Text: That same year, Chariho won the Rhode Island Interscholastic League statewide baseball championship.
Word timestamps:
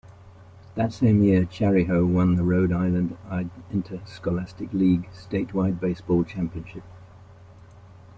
That 0.73 0.91
same 0.93 1.21
year, 1.21 1.43
Chariho 1.45 2.11
won 2.11 2.33
the 2.33 2.41
Rhode 2.41 2.71
Island 2.71 3.15
Interscholastic 3.71 4.73
League 4.73 5.07
statewide 5.11 5.79
baseball 5.79 6.23
championship. 6.23 6.81